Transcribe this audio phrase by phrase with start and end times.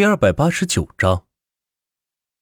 [0.00, 1.26] 第二百八十九章，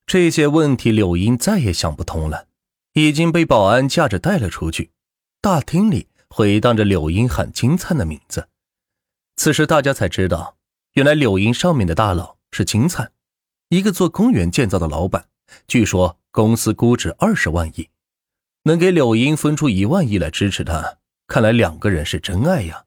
[0.06, 2.46] 这些问题柳英再也想不通了，
[2.92, 4.92] 已经被保安架着带了出去。
[5.40, 8.48] 大厅里回荡着柳英喊金灿的名字。
[9.34, 10.56] 此时大家才知道，
[10.92, 13.10] 原来柳英上面的大佬是金灿，
[13.70, 15.26] 一个做公园建造的老板。
[15.66, 17.88] 据说公司估值二十万亿，
[18.62, 22.84] 能给柳英分出一万亿来支持他，看来两个人是真爱呀。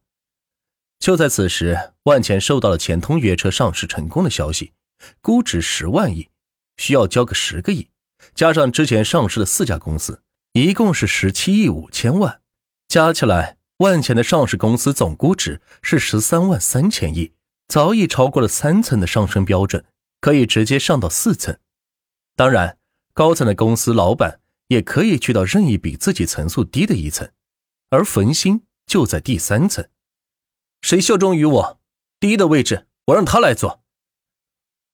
[1.02, 4.74] 就在此时，万钱收到了钱通约车上市成功的消息，
[5.20, 6.30] 估值十万亿，
[6.78, 7.90] 需要交个十个亿，
[8.36, 10.22] 加上之前上市的四家公司，
[10.54, 12.42] 一共是十七亿五千万，
[12.88, 17.34] 加起来，万钱的上市公司总估值是十三万三千亿，
[17.68, 19.84] 早已超过了三层的上升标准，
[20.20, 21.58] 可以直接上到四层。
[22.36, 22.78] 当然，
[23.16, 27.28] 高层的公司老板也可以去到任意比自己层数低的一层，
[27.90, 29.84] 而冯鑫就在第三层。
[30.82, 31.80] 谁效忠于我，
[32.20, 33.84] 第一的位置我让他来做。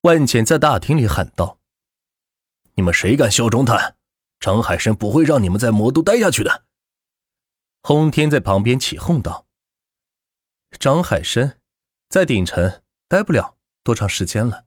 [0.02, 1.60] 万浅在大厅里喊道
[2.76, 3.96] ：“你们谁敢效忠他？
[4.40, 6.66] 张海生不会让你们在魔都待下去的。”
[7.82, 9.48] 轰天在旁边起哄道
[10.78, 11.58] ：“张海生
[12.10, 14.66] 在鼎城待不了多长时间了。”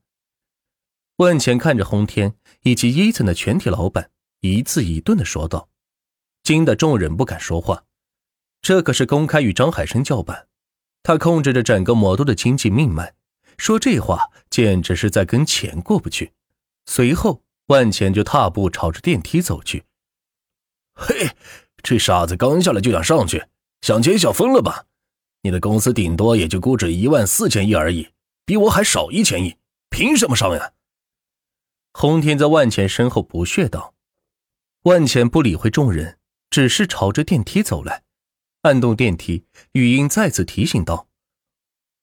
[1.17, 5.69] 万浅看着轰天以及一层的全体老板，一字一顿的说道
[6.43, 7.85] ：“惊得众人不敢说话，
[8.63, 10.49] 这可是公开与张海生叫板。”
[11.03, 13.15] 他控制着整个魔都的经济命脉，
[13.57, 16.33] 说这话简直是在跟钱过不去。
[16.87, 19.85] 随后，万钱就踏步朝着电梯走去。
[20.95, 21.31] 嘿，
[21.83, 23.47] 这傻子刚下来就想上去，
[23.81, 24.87] 想钱想疯了吧？
[25.43, 28.11] 你的公司顶多也就估值一万四千亿而已，
[28.45, 29.57] 比我还少一千亿，
[29.89, 30.73] 凭什么上呀？
[31.95, 33.95] 洪天在万钱身后不屑道。
[34.83, 36.19] 万钱不理会众人，
[36.51, 38.03] 只是朝着电梯走来。
[38.63, 41.09] 按动电梯，语音再次提醒道：“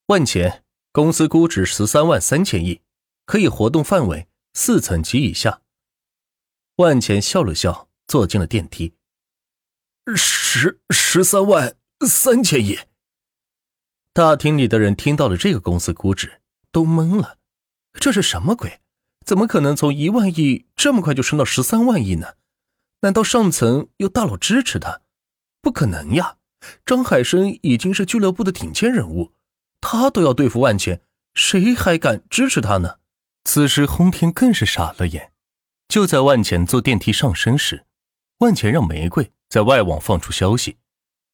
[0.07, 2.81] 万钱，公司估值十三万三千亿，
[3.25, 5.61] 可以活动范围四层及以下。”
[6.77, 8.95] 万钱笑了笑，坐进了电梯。
[10.15, 11.75] 十十三万
[12.07, 12.79] 三千亿。
[14.13, 16.41] 大厅里的人听到了这个公司估值，
[16.71, 17.37] 都懵了。
[17.93, 18.81] 这是什么鬼？
[19.25, 22.35] 怎么可能从一万亿这么快就升到十三万亿呢？
[23.01, 25.01] 难道上层有大佬支持他？
[25.61, 26.36] 不可能呀！
[26.85, 29.33] 张海生已经是俱乐部的顶尖人物，
[29.81, 31.01] 他都要对付万钱，
[31.33, 32.97] 谁还敢支持他呢？
[33.43, 35.31] 此时，轰天更是傻了眼。
[35.87, 37.85] 就在万钱坐电梯上升时，
[38.39, 40.77] 万钱让玫瑰在外网放出消息，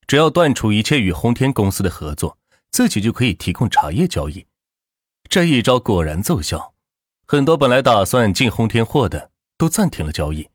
[0.05, 2.37] 只要断除一切与轰天公司的合作，
[2.69, 4.45] 自己就可以提供茶叶交易。
[5.27, 6.75] 这一招果然奏效，
[7.25, 10.49] 很多本来打算进轰天货的都暂停了交易。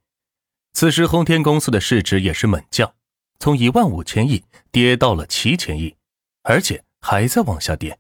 [0.75, 2.95] 此时，轰天公司的市值也是猛降。
[3.39, 5.95] 从一万五千亿跌到了七千亿，
[6.43, 7.99] 而且还在往下跌。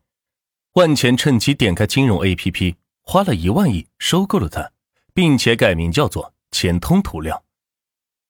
[0.75, 4.73] 万钱趁机点开金融 APP，花了一万亿收购了它，
[5.15, 7.45] 并且改名叫做钱通涂料。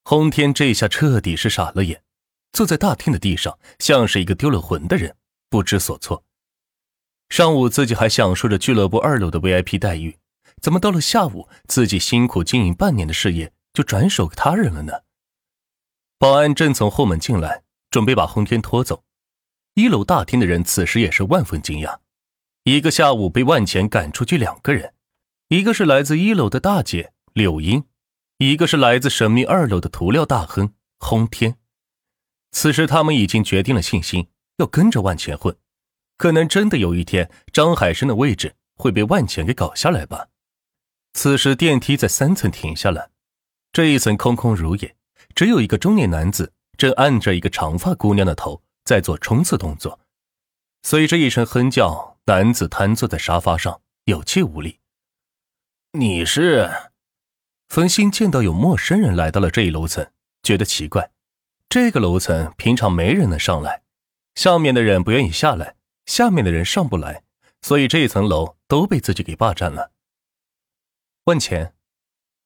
[0.03, 2.01] 轰天这下彻底是傻了眼，
[2.53, 5.15] 坐在大厅的地上，像是一个丢了魂的人，
[5.49, 6.23] 不知所措。
[7.29, 10.17] 上午自己还享受着俱乐部二楼的 VIP 待遇，
[10.61, 14.93] 怎么到了下午，自己辛苦经营半年的事业就转手给他人了呢？
[16.19, 19.05] 保安正从后门进来，准备把轰天拖走。
[19.75, 21.99] 一楼大厅的人此时也是万分惊讶：
[22.65, 24.93] 一个下午被万钱赶出去两个人，
[25.47, 27.85] 一个是来自一楼的大姐柳英，
[28.37, 31.55] 一个是来自神秘二楼的涂料大亨轰天。
[32.51, 35.55] 此时他们已经决定了信心，要跟着万钱混。
[36.17, 40.27] 可能真的有一天，张海生的位置会被万钱给搞下来吧。
[41.13, 43.11] 此时电梯在三层停下了，
[43.71, 44.97] 这一层空空如也。
[45.35, 49.99] 只有一个中年男子正按着一个长发姑娘的头在做冲刺动作，
[50.83, 54.79] 随着一声哼叫，男子瘫坐在沙发上，有气无力。
[55.93, 56.69] 你是？
[57.67, 61.11] 冯鑫见到有陌生人来到了这一楼层，觉得奇怪。
[61.69, 63.83] 这个楼层平常没人能上来，
[64.33, 65.75] 上面的人不愿意下来，
[66.07, 67.21] 下面的人上不来，
[67.61, 69.91] 所以这一层楼都被自己给霸占了。
[71.25, 71.75] 万钱，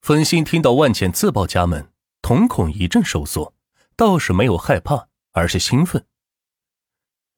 [0.01, 1.92] 冯鑫听到万钱自报家门。
[2.23, 3.53] 瞳孔一阵收缩，
[3.97, 6.07] 倒是没有害怕，而是兴奋。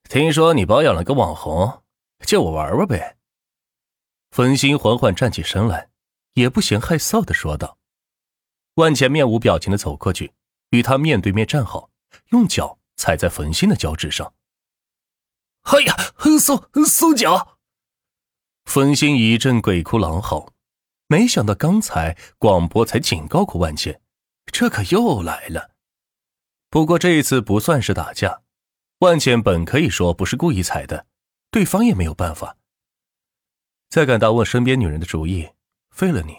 [0.08, 1.82] 听说你包养了个网红，
[2.20, 3.18] 借我玩玩呗。
[4.30, 5.90] 冯鑫缓缓站起身来，
[6.34, 7.80] 也不嫌害臊的说道。
[8.76, 10.36] 万钱面无表情的走过去，
[10.70, 11.90] 与他面对面站好，
[12.30, 14.36] 用脚踩在冯鑫的脚趾上。
[15.64, 15.96] 哎呀，
[16.40, 17.58] 松松脚！
[18.66, 20.54] 冯鑫一阵鬼哭狼嚎，
[21.08, 24.00] 没想到刚才广播才警告过万茜。
[24.58, 25.72] 这可又来了，
[26.70, 28.42] 不过这一次不算是打架，
[29.00, 31.08] 万茜本可以说不是故意踩的，
[31.52, 32.56] 对方也没有办法。
[33.90, 35.50] 再敢打我身边女人的主意，
[35.90, 36.38] 废了你！”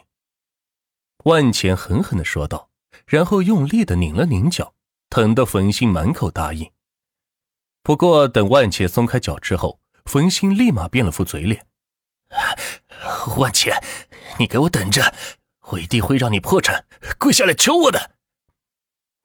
[1.28, 2.70] 万钱狠狠的说道，
[3.04, 4.72] 然后用力的拧了拧脚，
[5.10, 6.72] 疼得冯鑫满口答应。
[7.82, 11.66] 不过，等万钱松开脚之后，冯鑫立马变了副嘴脸
[13.36, 13.78] ：“万钱，
[14.38, 15.14] 你给我等着，
[15.70, 16.86] 我一定会让你破产，
[17.18, 18.16] 跪下来求我的！”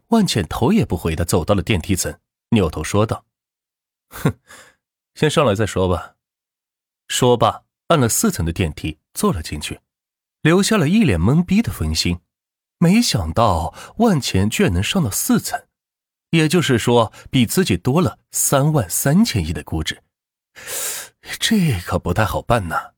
[0.09, 3.25] 万茜头也不回的走到了电梯层，扭头说道
[4.09, 4.39] ：“哼，
[5.15, 6.15] 先上来再说吧。”
[7.07, 9.81] 说罢，按了四层的电梯，坐了进去。
[10.41, 12.19] 留下了一脸懵逼的冯鑫，
[12.79, 15.67] 没想到万钱居然能上到四层，
[16.31, 20.01] 也就是说比自己多了三万三千亿的估值，
[21.39, 22.93] 这可不太好办呐。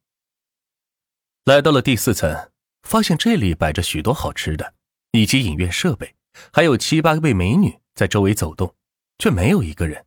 [1.43, 2.49] 来到了第四层，
[2.83, 4.75] 发现这里摆着许多好吃的，
[5.11, 6.15] 以及影院设备，
[6.51, 8.75] 还有七八位美女在周围走动，
[9.17, 10.05] 却没有一个人。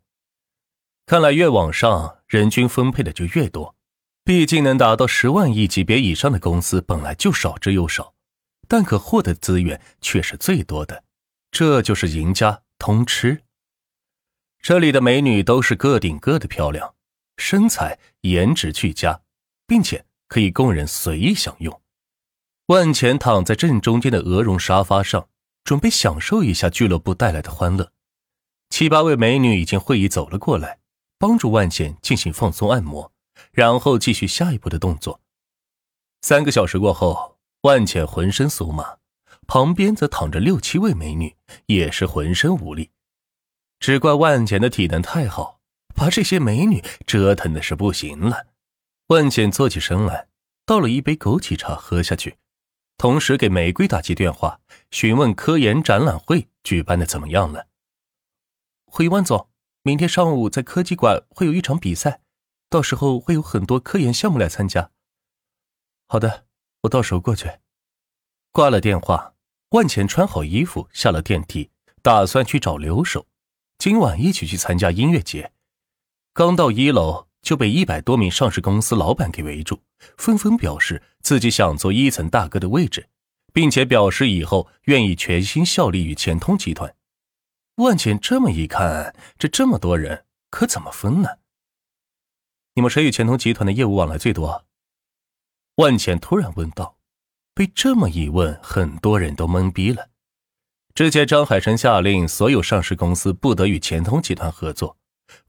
[1.06, 3.74] 看来越往上，人均分配的就越多。
[4.24, 8.14] 毕竟能达到十万亿级别以上的公司本来就少之又少，
[8.66, 11.04] 但可获得资源却是最多的，
[11.52, 13.42] 这就是赢家通吃。
[14.60, 16.96] 这里的美女都是个顶个的漂亮，
[17.36, 19.20] 身材颜值俱佳，
[19.64, 21.80] 并且可以供人随意享用。
[22.66, 25.28] 万钱躺在正中间的鹅绒沙发上，
[25.64, 27.92] 准备享受一下俱乐部带来的欢乐。
[28.70, 30.80] 七八位美女已经会意走了过来，
[31.18, 33.12] 帮助万钱进行放松按摩。
[33.52, 35.20] 然后继续下一步的动作。
[36.22, 38.96] 三个小时过后，万茜浑身酥麻，
[39.46, 41.36] 旁边则躺着六七位美女，
[41.66, 42.90] 也是浑身无力。
[43.78, 45.60] 只怪万茜的体能太好，
[45.94, 48.46] 把这些美女折腾的是不行了。
[49.08, 50.28] 万茜坐起身来，
[50.64, 52.38] 倒了一杯枸杞茶喝下去，
[52.98, 54.60] 同时给玫瑰打起电话，
[54.90, 57.68] 询问科研展览会举办的怎么样了。
[58.86, 59.50] 回万总，
[59.82, 62.20] 明天上午在科技馆会有一场比赛。
[62.68, 64.90] 到时候会有很多科研项目来参加。
[66.08, 66.46] 好的，
[66.82, 67.48] 我到时候过去。
[68.50, 69.34] 挂了电话，
[69.70, 71.70] 万钱穿好衣服下了电梯，
[72.02, 73.28] 打算去找刘守，
[73.78, 75.52] 今晚一起去参加音乐节。
[76.32, 79.80] 刚到一楼就被一百多名上市公司老板给围住，
[80.18, 83.08] 纷纷表示自己想做一层大哥的位置，
[83.52, 86.92] 并且表示以后愿意全心效力于钱通集团。
[87.76, 91.28] 万钱这么一看，这这么多人可怎么分呢？
[92.74, 94.64] 你们谁与钱通集团的业务往来最多？
[95.76, 96.96] 万茜突然问道。
[97.54, 100.10] 被这么一问，很多人都懵逼了。
[100.94, 104.98] 之前张海生下令所有上市公司不得与钱通集团合作，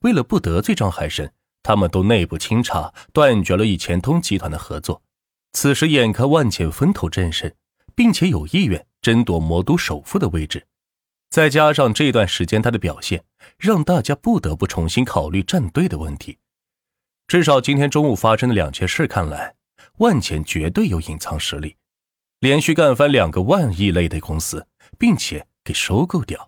[0.02, 1.30] 为了不得罪张海生，
[1.62, 5.02] 他们都内部清查，断绝了与钱通集团的合作。
[5.52, 7.52] 此时眼看万茜风头正盛，
[7.94, 10.66] 并且有意愿争夺魔都首富的位置，
[11.30, 13.24] 再加上这段时间他的表现，
[13.58, 16.38] 让大家不得不重新考虑站队的问题。
[17.26, 19.54] 至少今天中午发生的两件事看来，
[19.98, 21.76] 万钱绝对有隐藏实力，
[22.40, 24.66] 连续干翻两个万亿类的公司，
[24.98, 26.47] 并且给收购掉。